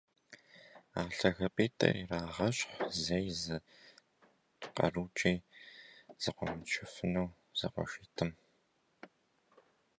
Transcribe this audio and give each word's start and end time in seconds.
А 0.99 1.01
лъагапIитIыр 1.17 1.95
ирагъэщхь 2.01 2.73
зэи 3.03 3.29
зы 3.41 3.57
къэрукIи 4.75 5.37
зэкъуамычыфыну 6.23 7.35
зэкъуэшитIым 7.59 8.31